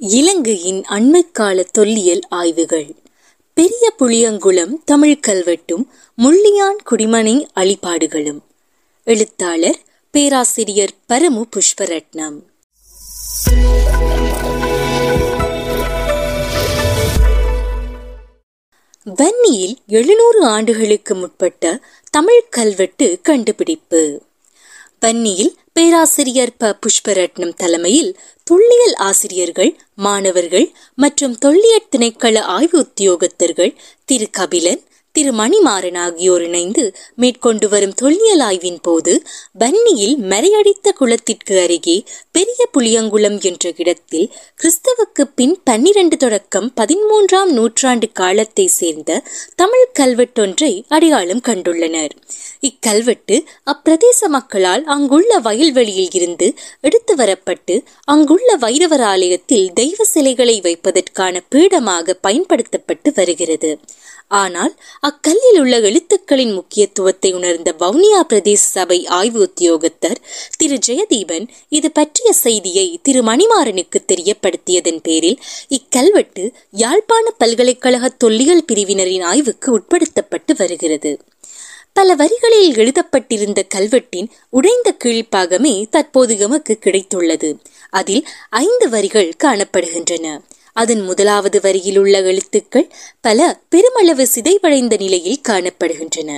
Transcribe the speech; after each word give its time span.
இலங்கையின் 0.00 0.84
அண்மைக்கால 0.88 1.64
தொல்லியல் 1.64 2.20
ஆய்வுகள். 2.28 2.94
பெரிய 3.54 3.92
புளியங்குளம் 3.98 4.72
தமிழ் 4.84 5.18
கல்வெட்டும் 5.26 5.84
முள்ளியான் 6.22 6.76
குடிமனை 6.90 7.46
அழிபாடுகளும். 7.52 8.42
எழுத்தாளர் 9.04 9.78
பேராசிரியர் 10.10 10.90
பரமு 11.08 11.42
புஷ்பரட்னம். 11.50 12.42
வன்னியில் 19.04 19.76
எழுநூறு 19.86 20.44
ஆண்டுகளுக்கு 20.44 21.14
முற்பட்ட 21.14 21.80
தமிழ் 22.10 22.42
கல்வெட்டு 22.50 23.18
கண்டுபிடிப்பு. 23.22 24.22
வன்னியில் 25.00 25.56
பேராசிரியர் 25.78 26.52
ப. 26.58 26.68
புஷ்பரட்னம் 26.82 27.52
தலைமையில் 27.54 28.16
தொல்லியல் 28.44 28.94
ஆசிரியர்கள் 28.94 29.70
மாணவர்கள் 29.94 30.66
மற்றும் 30.94 31.38
தொல்லியல் 31.38 31.88
திணைக்கள 31.96 32.38
ஆய்வு 32.56 32.78
உத்தியோகத்தர்கள் 32.78 33.72
திரு. 34.04 34.26
கபிலன் 34.30 34.80
திரு 35.18 35.30
மணிமாறன் 35.32 35.96
ஆகியோர் 35.98 36.42
இணைந்து 36.42 36.82
மேற்கொண்டு 37.14 37.68
வரும் 37.68 37.94
தொல்லியல் 37.94 38.40
ஆய்வின் 38.40 38.78
போது 38.82 39.12
பன்னியில் 39.58 40.14
மறையடித்த 40.32 40.92
குளத்திற்கு 40.98 41.54
அருகே 41.60 41.96
பெரிய 42.30 42.68
புளியங்குளம் 42.74 43.38
என்ற 43.40 43.72
இடத்தில் 43.76 44.28
கிறிஸ்தவுக்கு 44.60 45.24
பின் 45.34 45.56
பன்னிரண்டு 45.64 46.16
தொடக்கம் 46.16 46.68
பதிமூன்றாம் 46.76 47.50
நூற்றாண்டு 47.50 48.08
காலத்தை 48.12 48.66
சேர்ந்த 48.66 49.20
தமிழ் 49.56 49.88
கல்வெட்டொன்றை 50.00 50.72
அடையாளம் 50.88 51.42
கண்டுள்ளனர். 51.48 52.14
இக்கல்வெட்டு 52.60 53.38
அப்பிரதேச 53.64 54.28
மக்களால் 54.28 54.84
அங்குள்ள 54.84 55.38
வயல்வெளியில் 55.38 56.12
இருந்து 56.12 56.48
எடுத்து 56.80 57.16
வரப்பட்டு 57.16 57.76
அங்குள்ள 58.04 58.56
வைரவர் 58.56 59.04
ஆலயத்தில் 59.12 59.72
தெய்வ 59.72 60.04
சிலைகளை 60.04 60.60
வைப்பதற்கான 60.60 61.42
பீடமாக 61.50 62.16
பயன்படுத்தப்பட்டு 62.20 63.12
வருகிறது. 63.14 63.72
ஆனால் 64.30 64.72
அக்கல்லில் 65.00 65.58
உள்ள 65.58 65.80
எழுத்துக்களின் 65.80 66.52
முக்கியத்துவத்தை 66.52 67.32
உணர்ந்த 67.32 67.74
வவுனியா 67.78 68.20
பிரதேச 68.28 68.64
சபை 68.68 69.06
ஆய்வு 69.06 69.40
உத்தியோகத்தர் 69.44 70.18
திரு 70.56 70.78
ஜெயதீபன் 70.86 71.48
இது 71.68 71.90
பற்றிய 71.90 72.32
செய்தியை 72.32 72.98
திரு 73.02 73.22
மணிமாறனுக்கு 73.22 73.98
தெரியப்படுத்தியதன் 74.12 75.00
பேரில் 75.02 75.38
இக்கல்வெட்டு 75.70 76.52
யாழ்ப்பாண 76.70 77.30
பல்கலைக்கழக 77.30 78.08
தொல்லியல் 78.08 78.64
பிரிவினரின் 78.72 79.22
ஆய்வுக்கு 79.22 79.78
உட்படுத்தப்பட்டு 79.78 80.54
வருகிறது. 80.56 81.12
பல 81.92 82.14
வரிகளில் 82.14 82.74
எழுதப்பட்டிருந்த 82.74 83.60
கல்வெட்டின் 83.74 84.28
உடைந்த 84.50 84.96
கீழ்ப்பாகமே 85.04 85.88
தற்போது 85.90 86.38
எமக்கு 86.38 86.78
கிடைத்துள்ளது. 86.80 87.50
அதில் 87.90 88.28
ஐந்து 88.50 88.88
வரிகள் 88.88 89.32
காணப்படுகின்றன. 89.44 90.26
அதன் 90.78 91.02
முதலாவது 91.02 91.58
வரியில் 91.60 91.98
உள்ள 91.98 92.16
எழுத்துக்கள் 92.22 92.88
பல 93.20 93.60
பெருமளவு 93.68 94.24
சிதைவடைந்த 94.34 94.96
நிலையில் 94.98 95.44
காணப்படுகின்றன. 95.48 96.30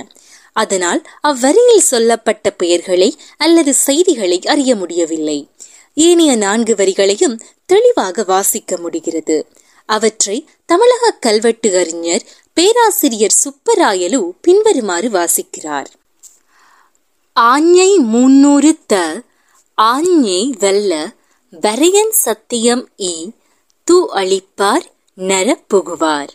அதனால் 0.53 1.01
அவ்வரியில் 1.21 1.89
சொல்லப்பட்ட 1.91 2.47
பெயர்களை 2.51 3.09
அல்லது 3.37 3.73
செய்திகளை 3.73 4.37
அறிய 4.45 4.71
முடியவில்லை. 4.75 5.39
ஏனைய 5.93 6.35
நான்கு 6.35 6.73
வரிகளையும் 6.75 7.39
தெளிவாக 7.65 8.23
வாசிக்க 8.23 8.77
முடிகிறது. 8.77 9.37
அவற்றை 9.89 10.37
தமிழக 10.65 11.13
கல்வெட்டு 11.19 11.69
அறிஞர் 11.77 12.25
பேராசிரியர் 12.53 13.37
சுப்பராயலு 13.43 14.21
பின்வருமாறு 14.41 15.09
வாசிக்கிறார். 15.09 15.89
ஆஞ்ஞை 17.35 17.91
முன்னூறு 18.13 18.71
த 18.87 18.95
ஆஞ்ஞை 19.81 20.41
வெல்ல 20.59 20.93
வரையன் 21.61 22.15
சத்தியம் 22.25 22.83
ஈ 22.99 23.13
தூ 23.91 24.09
அளிப்பார் 24.13 24.85
நர 25.17 25.47
புகுவார். 25.73 26.31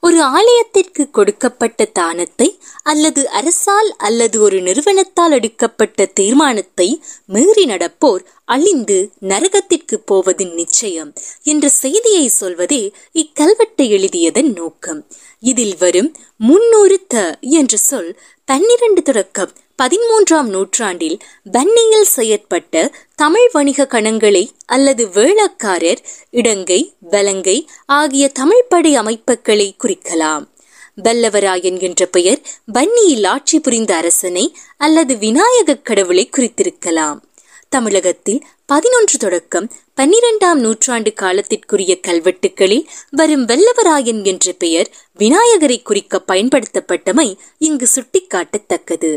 ஒரு 0.00 0.18
ஆலயத்திற்கு 0.22 1.10
கொடுக்கப்பட்ட 1.10 1.84
தானத்தை 1.84 2.58
அல்லது 2.82 3.28
அரசால் 3.28 3.90
அல்லது 3.96 4.36
ஒரு 4.40 4.60
நிறுவனத்தால் 4.60 5.30
எடுக்கப்பட்ட 5.30 6.06
தீர்மானத்தை 6.06 6.88
மீறி 7.26 7.64
நடப்போர் 7.64 8.22
அழிந்து 8.44 9.10
நரகத்திற்கு 9.20 9.98
போவது 10.04 10.46
நிச்சயம் 10.46 11.12
என்ற 11.42 11.68
செய்தியை 11.68 12.28
சொல்வதே 12.28 12.82
இக்கல்வெட்டை 13.14 13.86
எழுதியதன் 13.98 14.52
நோக்கம். 14.52 15.06
இதில் 15.40 15.76
வரும் 15.78 16.14
முன்னூறு 16.36 16.98
த 17.06 17.38
என்ற 17.40 17.76
சொல் 17.76 18.18
பன்னிரண்டு 18.44 19.02
தொடக்கம் 19.02 19.52
பதிமூன்றாம் 19.82 20.48
நூற்றாண்டில் 20.48 21.18
பன்னியில் 21.52 22.08
செயற்பட்ட 22.16 22.92
தமிழ் 23.14 23.48
வணிக 23.52 23.86
கணங்களை 23.86 24.50
அல்லது 24.66 25.06
வேளக்காரர் 25.06 26.02
இடங்கை 26.30 26.94
பலங்கை 27.10 27.68
ஆகிய 27.86 28.28
தமிழ் 28.28 28.64
படை 28.68 28.94
அமைப்புகளை 28.94 29.76
குறிக்கலாம். 29.84 30.44
வல்லவராய் 31.04 31.62
என்கின்ற 31.62 32.06
பெயர் 32.06 32.40
பன்னியில் 32.72 33.26
ஆட்சி 33.26 33.60
புரிந்த 33.60 33.96
அரசனை 33.96 34.56
அல்லது 34.76 35.18
விநாயக 35.18 35.76
கடவுளை 35.76 36.28
குறித்திருக்கலாம். 36.36 37.18
தமிழகத்தில் 37.68 38.40
பதினொன்று 38.66 39.18
தொடக்கம் 39.18 39.72
பன்னிரெண்டாம் 39.96 40.60
நூற்றாண்டு 40.66 41.12
காலத்திற்குரிய 41.12 41.98
கல்வெட்டுகளில் 42.06 42.86
வரும் 43.10 43.48
வெள்ளவராயன் 43.48 44.24
என்ற 44.24 44.52
பெயர் 44.52 44.90
விநாயகரை 45.18 45.82
குறிக்க 45.82 46.22
பயன்படுத்தப்பட்டமை 46.28 47.36
இங்கு 47.58 47.88
சுட்டிக்காட்டத்தக்கது. 47.94 49.12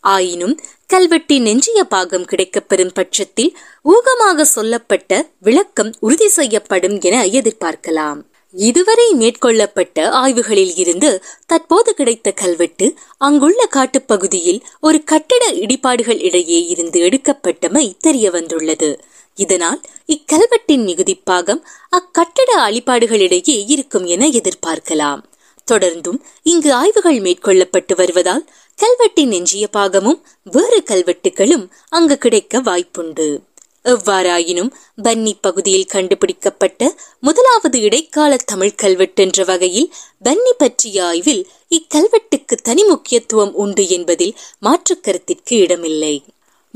ஆயினும் 0.00 0.60
கல்வெட்டின் 0.92 1.40
நெஞ்சிய 1.40 1.84
பாகம் 1.84 2.24
கிடைக்கப்பெறும் 2.24 2.94
பட்சத்தில் 2.94 3.56
ஊகமாக 3.84 4.42
சொல்லப்பட்ட 4.42 5.30
விளக்கம் 5.40 5.94
உறுதி 6.00 6.28
செய்யப்படும் 6.28 7.00
என 7.00 7.24
எதிர்பார்க்கலாம். 7.26 8.20
இதுவரை 8.52 9.14
மேற்கொள்ளப்பட்ட 9.14 10.08
ஆய்வுகளில் 10.10 10.72
இருந்து 10.76 11.22
தற்போது 11.46 11.94
கிடைத்த 11.94 12.30
கல்வெட்டு 12.30 12.94
அங்குள்ள 13.18 13.68
காட்டுப்பகுதியில் 13.76 14.60
ஒரு 14.80 15.04
கட்டட 15.04 15.52
இடிபாடுகள் 15.52 16.20
இடையே 16.22 16.64
இருந்து 16.64 17.00
எடுக்கப்பட்டமை 17.00 17.92
தெரிய 17.98 18.30
வந்துள்ளது 18.30 19.00
இதனால் 19.34 19.80
இக்கல்வெட்டின் 20.06 20.86
மிகுதிப்பாகம் 20.88 21.62
அக்கட்டட 21.88 22.56
அழிபாடுகளிடையே 22.56 23.64
இருக்கும் 23.66 24.04
என 24.04 24.26
எதிர்பார்க்கலாம். 24.26 25.22
தொடர்ந்தும் 25.70 26.20
இங்கு 26.42 26.74
ஆய்வுகள் 26.74 27.18
மேற்கொள்ளப்பட்டு 27.18 27.94
வருவதால் 27.96 28.48
கல்வெட்டின் 28.80 29.32
எஞ்சிய 29.32 29.68
பாகமும் 29.68 30.26
வேறு 30.44 30.82
கல்வெட்டுகளும் 30.86 31.70
அங்கு 31.88 32.18
கிடைக்க 32.18 32.62
வாய்ப்புண்டு. 32.62 33.40
எவ்வாறாயினும் 33.84 34.70
பன்னி 35.02 35.32
பகுதியில் 35.40 35.86
கண்டுபிடிக்கப்பட்ட 35.86 36.94
முதலாவது 37.20 37.80
இடைக்கால 37.80 38.36
தமிழ் 38.36 38.74
கல்வெட்டு 38.74 39.22
என்ற 39.22 39.44
வகையில் 39.44 39.92
பன்னி 40.24 40.50
பற்றிய 40.58 41.04
ஆய்வில் 41.04 41.46
இக்கல்வெட்டுக்கு 41.70 42.54
தனி 42.62 42.84
முக்கியத்துவம் 42.84 43.54
உண்டு 43.54 43.88
என்பதில் 43.88 44.34
மாற்று 44.58 45.00
கருத்திற்கு 45.00 45.56
இடமில்லை. 45.56 46.24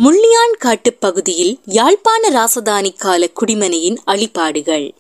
முள்ளியான் 0.02 0.56
காட்டுப் 0.58 1.00
பகுதியில் 1.00 1.58
யாழ்ப்பாண 1.64 2.30
ராசதானி 2.30 2.94
கால 2.96 3.28
குடிமனையின் 3.28 4.00
அழிபாடுகள். 4.04 4.94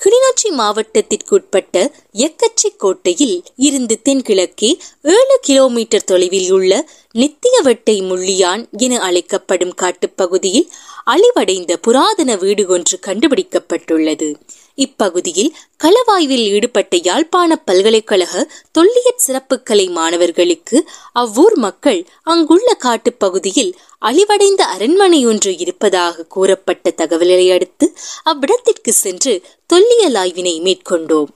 கிளிநொச்சி 0.00 0.48
மாவட்டத்திற்குட்பட்ட 0.50 1.74
எக்கச்சி 2.18 2.68
கோட்டையில் 2.76 3.34
இருந்து 3.56 4.00
தென்கிழக்கே 4.02 4.70
ஏழு 5.02 5.36
கிலோமீட்டர் 5.42 6.04
தொலைவில் 6.04 6.50
உள்ள 6.50 6.72
நித்தியவட்டை 7.14 7.96
முள்ளியான் 8.10 8.62
என 8.78 9.00
அழைக்கப்படும் 9.00 9.74
காட்டுப்பகுதியில் 9.82 10.68
அழிவடைந்த 11.06 11.76
புராதன 11.76 12.36
வீடு 12.36 12.66
ஒன்று 12.66 12.98
கண்டுபிடிக்கப்பட்டுள்ளது. 13.06 14.28
இப்பகுதியில் 14.74 15.54
களவாய்வில் 15.84 16.44
ஈடுபட்ட 16.48 16.96
யாழ்ப்பாண 16.96 17.56
பல்கலைக்கழக 17.56 18.52
தொல்லியற் 18.78 19.24
சிறப்புக்கலை 19.26 19.90
மாணவர்களுக்கு 19.90 20.88
அவ்வூர் 21.12 21.56
மக்கள் 21.56 22.06
அங்குள்ள 22.22 22.76
காட்டுப்பகுதியில் 22.84 23.72
அழிவடைந்த 23.98 24.64
அரண்மனை 24.64 25.26
ஒன்று 25.26 25.56
இருப்பதாக 25.56 26.24
கூறப்பட்ட 26.24 26.94
தகவலை 26.96 27.52
அடுத்து 27.52 27.94
அவ்விடத்திற்கு 28.24 28.92
சென்று 28.92 29.42
தொல்லியல் 29.66 30.14
ஆய்வினை 30.14 30.54
மேற்கொண்டோம். 30.60 31.30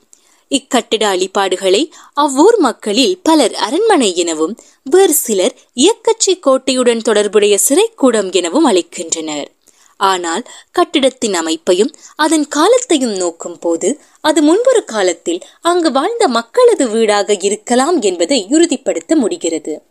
இக்கட்டிட 0.51 1.05
அழிபாடுகளை 1.05 1.93
அவ்வூர் 2.15 2.57
மக்களில் 2.57 3.19
பலர் 3.23 3.55
அரண்மனை 3.55 4.17
எனவும் 4.17 4.59
வேறு 4.85 5.15
சிலர் 5.15 5.55
இயக்கச்சி 5.77 6.39
கோட்டையுடன் 6.47 7.03
தொடர்புடைய 7.03 7.59
சிறைக்கூடம் 7.69 8.33
எனவும் 8.33 8.71
அழைக்கின்றனர். 8.71 9.47
ஆனால் 9.97 10.43
கட்டிடத்தின் 10.71 11.35
அமைப்பையும் 11.35 11.95
அதன் 12.17 12.49
காலத்தையும் 12.49 13.17
நோக்கும் 13.17 13.59
போது 13.59 14.01
அது 14.21 14.43
முன்பொரு 14.43 14.85
காலத்தில் 14.85 15.41
அங்கு 15.61 15.93
வாழ்ந்த 15.93 16.29
மக்களது 16.29 16.89
வீடாக 16.89 17.37
இருக்கலாம் 17.41 18.01
என்பதை 18.01 18.47
உறுதிப்படுத்த 18.51 19.17
முடிகிறது. 19.17 19.83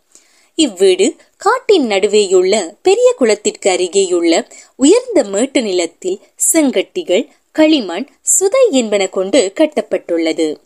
இவ்வீடு 0.58 1.16
காட்டின் 1.36 1.88
நடுவேயுள்ள 1.88 2.74
பெரிய 2.82 3.14
குளத்திற்கு 3.16 3.70
அருகேயுள்ள 3.70 4.48
உயர்ந்த 4.76 5.24
மேட்டு 5.24 5.62
நிலத்தில் 5.62 6.20
செங்கட்டிகள் 6.52 7.28
களிமண் 7.52 8.06
சுதை 8.20 8.70
என்பன 8.70 9.06
கொண்டு 9.06 9.52
கட்டப்பட்டுள்ளது. 9.54 10.56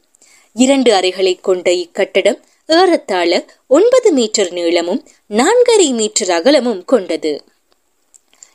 இரண்டு 0.55 0.93
அறைகளை 0.93 1.41
கொண்ட 1.41 1.71
இக்கட்டடம் 1.71 2.39
ஏறத்தாழ 2.67 3.47
ஒன்பது 3.67 4.13
மீட்டர் 4.13 4.53
நீளமும் 4.53 5.07
நான்கரை 5.31 5.91
மீட்டர் 5.91 6.31
அகலமும் 6.31 6.85
கொண்டது. 6.85 7.45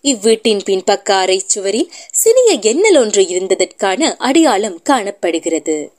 இவ்வீட்டின் 0.03 0.61
பின்பக்க 0.65 1.09
அறை 1.13 1.41
சுவரில் 1.45 1.91
சிறிய 2.11 2.59
எண்ணல் 2.61 2.97
ஒன்று 2.97 3.21
இருந்ததற்கான 3.21 4.15
அடையாளம் 4.17 4.81
காணப்படுகிறது. 4.81 5.91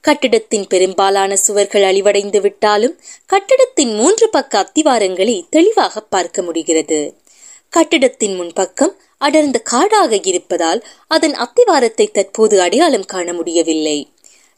கட்டிடத்தின் 0.00 0.66
பெரும்பாலான 0.66 1.36
சுவர்கள் 1.36 1.82
அழிவடைந்து 1.82 2.40
விட்டாலும் 2.40 3.00
கட்டிடத்தின் 3.26 3.94
மூன்று 3.94 4.28
பக்க 4.28 4.58
அத்திவாரங்களை 4.58 5.44
தெளிவாக 5.50 6.00
பார்க்க 6.00 6.42
முடிகிறது. 6.42 7.16
கட்டிடத்தின் 7.68 8.40
முன்பக்கம் 8.40 8.94
அடர்ந்த 9.18 9.58
காடாக 9.58 10.20
இருப்பதால் 10.22 10.86
அதன் 11.06 11.34
அத்திவாரத்தை 11.34 12.10
தற்போது 12.10 12.60
அடையாளம் 12.60 13.04
காண 13.04 13.32
முடியவில்லை. 13.32 13.98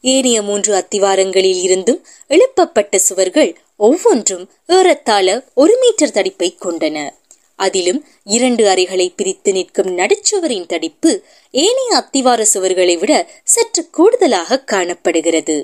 ஏனைய 0.01 0.41
மூன்று 0.41 0.73
அத்திவாரங்களில் 0.73 1.61
இருந்தும் 1.61 2.05
எழுப்பப்பட்ட 2.27 2.97
சுவர்கள் 2.97 3.55
ஒவ்வொன்றும் 3.77 4.51
ஏறத்தாழ 4.67 5.43
ஒரு 5.53 5.77
மீட்டர் 5.81 6.09
தடிப்பை 6.09 6.51
கொண்டன. 6.59 7.19
அதிலும் 7.67 8.05
இரண்டு 8.25 8.63
அறைகளை 8.69 9.07
பிரித்து 9.15 9.51
நிற்கும் 9.51 9.91
நடுச்சுவரின் 9.97 10.65
தடிப்பு 10.65 11.11
ஏனைய 11.51 11.91
அத்திவார 11.93 12.45
சுவர்களை 12.53 12.97
விட 12.99 13.13
சற்று 13.43 13.89
கூடுதலாக 13.89 14.59
காணப்படுகிறது. 14.63 15.57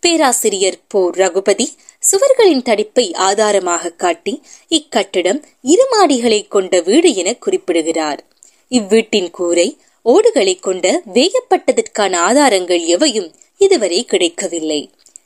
பேராசிரியர் 0.00 0.78
போ. 0.88 1.10
ரகுபதி 1.12 1.66
சுவர்களின் 2.10 2.62
தடிப்பை 2.62 3.14
ஆதாரமாக 3.28 3.90
காட்டி 3.90 4.34
இக்கட்டிடம் 4.70 5.40
இரு 5.62 5.86
மாடிகளை 5.92 6.48
கொண்ட 6.48 6.80
வீடு 6.80 7.14
என 7.14 7.34
குறிப்பிடுகிறார். 7.34 8.20
இவ்வீட்டின் 8.70 9.30
கூரை 9.30 9.68
ஓடுகளை 10.02 10.54
கொண்ட 10.60 11.02
வேயப்பட்டதற்கான 11.14 12.14
ஆதாரங்கள் 12.28 12.82
எவையும் 12.84 13.30
இதுவரை 13.58 14.04
கிடைக்கவில்லை. 14.04 14.80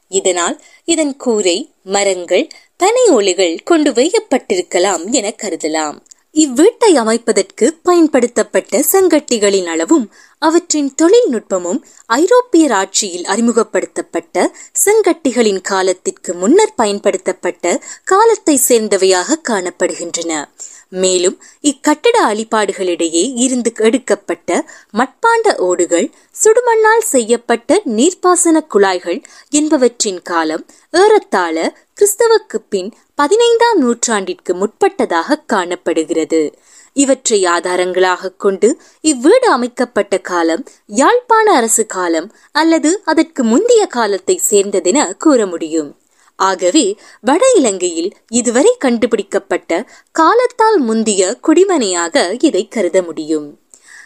இதனால் 0.08 0.62
இதன் 0.84 1.16
கூரை 1.16 1.72
மரங்கள் 1.82 2.48
பனை 2.76 3.06
ஒளிகள் 3.08 3.56
கொண்டு 3.64 3.90
வையப்பட்டிருக்கலாம் 3.90 5.10
என 5.10 5.34
கருதலாம். 5.42 5.98
இவ்வீட்டை 6.34 6.90
அமைப்பதற்கு 6.94 7.66
பயன்படுத்தப்பட்ட 7.82 8.82
செங்கட்டிகளின் 8.92 9.66
அளவும் 9.66 10.12
அவற்றின் 10.38 10.94
தொழில்நுட்பமும் 10.94 11.80
ஐரோப்பியர் 12.06 12.70
ஆட்சியில் 12.70 13.24
அறிமுகப்படுத்தப்பட்ட 13.24 14.52
செங்கட்டிகளின் 14.84 15.60
காலத்திற்கு 15.60 16.34
முன்னர் 16.34 16.74
பயன்படுத்தப்பட்ட 16.76 17.80
காலத்தை 18.04 18.60
சேர்ந்தவையாக 18.68 19.38
காணப்படுகின்றன. 19.48 20.44
மேலும் 20.88 21.36
இக்கட்டட 21.62 22.16
அழிபாடுகளிடையே 22.26 23.24
இருந்து 23.34 23.72
எடுக்கப்பட்ட 23.76 24.64
மட்பாண்ட 24.92 25.56
ஓடுகள் 25.58 26.08
சுடுமண்ணால் 26.44 27.06
செய்யப்பட்ட 27.06 27.80
நீர்ப்பாசன 27.86 28.60
குழாய்கள் 28.66 29.20
என்பவற்றின் 29.50 30.22
காலம் 30.22 30.66
ஏறத்தாழ 30.90 31.76
கிறிஸ்தவுக்கு 32.00 32.58
பின் 32.68 32.90
பதினைந்தாம் 33.14 33.78
நூற்றாண்டிற்கு 33.78 34.54
முற்பட்டதாக 34.54 35.42
காணப்படுகிறது. 35.46 36.42
இவற்றை 36.92 37.44
ஆதாரங்களாக 37.44 38.36
கொண்டு 38.36 38.68
இவ்வீடு 39.02 39.48
அமைக்கப்பட்ட 39.48 40.18
காலம் 40.18 40.66
யாழ்ப்பாண 40.86 41.54
அரசு 41.54 41.86
காலம் 41.86 42.32
அல்லது 42.52 43.00
அதற்கு 43.04 43.44
முந்தைய 43.44 43.86
காலத்தை 43.86 44.40
சேர்ந்ததென 44.50 45.16
கூற 45.16 45.46
முடியும். 45.46 45.90
ஆகவே 46.38 46.84
வட 47.20 47.44
இலங்கையில் 47.56 48.10
இதுவரை 48.30 48.72
கண்டுபிடிக்கப்பட்ட 48.78 49.90
காலத்தால் 50.12 50.78
முந்திய 50.78 51.22
குடிமனையாக 51.46 52.44
இதை 52.44 52.68
கருத 52.68 53.02
முடியும். 53.02 53.46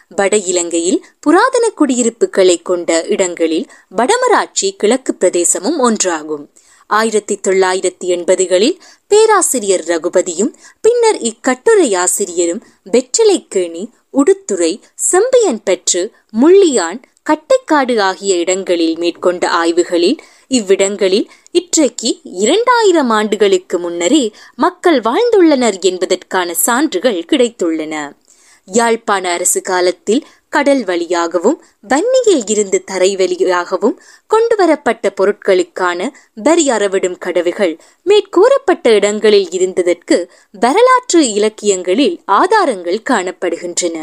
வட 0.09 0.37
இலங்கையில் 0.37 0.99
புராதன 1.19 1.65
குடியிருப்புகளை 1.69 2.61
கொண்ட 2.61 3.03
இடங்களில் 3.03 3.67
வடமராட்சி 3.95 4.69
கிழக்கு 4.77 5.13
பிரதேசமும் 5.19 5.79
ஒன்றாகும். 5.79 6.45
ஆயிரத்தி 6.87 7.39
தொள்ளாயிரத்தி 7.47 8.07
எண்பதுகளில் 8.07 8.75
பேராசிரியர் 9.07 9.83
ரகுபதியும் 9.83 10.51
பின்னர் 10.81 11.19
இக்கட்டுரை 11.21 11.95
ஆசிரியரும் 11.95 12.61
வெற்றிலைக்கேணி 12.91 13.83
உடுத்துறை 14.13 14.71
செம்பியன் 14.95 15.63
பெற்று 15.63 16.01
முள்ளியான் 16.41 16.99
கட்டைக்காடு 17.25 17.93
ஆகிய 17.99 18.35
இடங்களில் 18.35 18.95
மேற்கொண்ட 18.97 19.43
ஆய்வுகளில் 19.49 20.17
இவ்விடங்களில் 20.47 21.27
இற்றைக்கு 21.51 22.09
இரண்டாயிரம் 22.23 23.09
ஆண்டுகளுக்கு 23.09 23.77
முன்னரே 23.79 24.23
மக்கள் 24.55 24.99
வாழ்ந்துள்ளனர் 24.99 25.77
என்பதற்கான 25.79 26.53
சான்றுகள் 26.65 27.19
கிடைத்துள்ளன. 27.31 27.95
யாழ்ப்பாண 28.67 29.23
அரசு 29.31 29.61
காலத்தில் 29.61 30.25
கடல் 30.49 30.83
வழியாகவும் 30.83 31.57
வன்னியில் 31.87 32.43
இருந்து 32.45 32.79
தரை 32.83 33.09
வழியாகவும் 33.15 33.95
கொண்டு 34.27 34.55
வரப்பட்ட 34.55 35.13
பொருட்களுக்கான 35.19 36.09
வரி 36.43 36.65
அறவிடும் 36.69 37.17
கடவுகள் 37.17 37.73
மேற்கூறப்பட்ட 38.05 38.93
இடங்களில் 38.93 39.49
இருந்ததற்கு 39.51 40.17
வரலாற்று 40.59 41.21
இலக்கியங்களில் 41.33 42.19
ஆதாரங்கள் 42.25 43.01
காணப்படுகின்றன. 43.09 43.97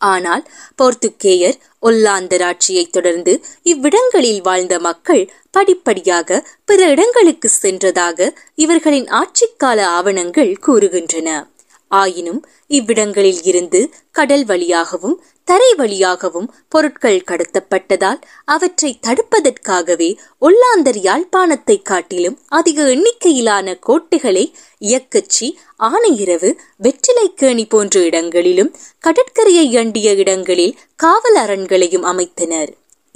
ஆனால் 0.00 0.42
போர்த்துக்கேயர் 0.78 1.56
ஒல்லாந்தர் 1.82 2.42
ஆட்சியைத் 2.42 2.92
தொடர்ந்து 2.92 3.44
இவ்விடங்களில் 3.62 4.42
வாழ்ந்த 4.42 4.78
மக்கள் 4.78 5.32
படிப்படியாக 5.50 6.48
பிற 6.64 6.88
இடங்களுக்கு 6.88 7.50
சென்றதாக 7.62 8.36
இவர்களின் 8.54 9.04
ஆட்சிக்கால 9.04 9.80
ஆவணங்கள் 9.82 10.56
கூறுகின்றன. 10.66 11.54
ஆயினும் 11.88 12.46
இவ்விடங்களில் 12.68 13.42
இருந்து 13.42 13.80
கடல் 14.10 14.44
வழியாகவும் 14.44 15.22
தரை 15.44 15.74
வழியாகவும் 15.74 16.54
பொருட்கள் 16.68 17.24
கடத்தப்பட்டதால் 17.26 18.20
அவற்றை 18.44 18.98
தடுப்பதற்காகவே 19.06 20.16
ஒல்லாந்தர் 20.40 21.00
யாழ்ப்பாணத்தை 21.00 21.82
காட்டிலும் 21.82 22.38
அதிக 22.48 22.82
எண்ணிக்கையிலான 22.82 23.76
கோட்டைகளை 23.78 24.54
இயக்கச்சி 24.78 25.58
ஆனையிரவு 25.80 26.50
வெற்றிலைக்கேணி 26.82 27.64
போன்ற 27.68 28.00
இடங்களிலும் 28.00 28.74
கடற்கரையை 28.98 29.76
அண்டிய 29.76 30.12
இடங்களில் 30.12 30.76
காவல் 30.96 31.34
அரண்களையும் 31.34 32.04
அமைத்தனர். 32.04 32.72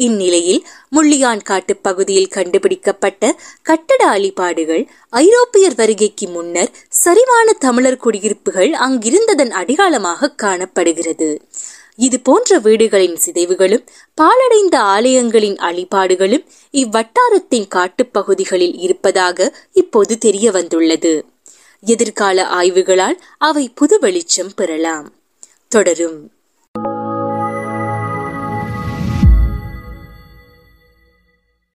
இந்நிலையில் 0.06 0.60
முள்ளியான் 0.96 1.42
காட்டு 1.42 1.74
பகுதியில் 1.76 2.28
கண்டுபிடிக்கப்பட்ட 2.28 3.32
கட்டட 3.62 4.02
அழிபாடுகள் 4.06 4.84
ஐரோப்பியர் 5.22 5.74
வருகைக்கு 5.74 6.28
முன்னர் 6.28 6.70
சரிவான 7.04 7.54
தமிழர் 7.58 7.96
குடியிருப்புகள் 7.96 8.70
அங்கிருந்ததன் 8.86 9.52
அடையாளமாக 9.60 10.32
காணப்படுகிறது. 10.44 11.30
இது 11.96 12.16
போன்ற 12.20 12.58
வீடுகளின் 12.58 13.16
சிதைவுகளும் 13.24 13.84
பாழடைந்த 14.14 14.76
ஆலயங்களின் 14.94 15.58
அழிபாடுகளும் 15.68 16.44
இவ்வட்டாரத்தின் 16.74 17.68
காட்டுப்பகுதிகளில் 17.74 18.76
இருப்பதாக 18.78 19.48
இப்போது 19.72 20.14
தெரிய 20.18 20.50
வந்துள்ளது 20.50 21.14
எதிர்கால 21.84 22.46
ஆய்வுகளால் 22.58 23.18
அவை 23.38 23.64
புது 23.74 23.98
வெளிச்சம் 23.98 24.52
பெறலாம். 24.56 25.08
தொடரும். 25.68 26.18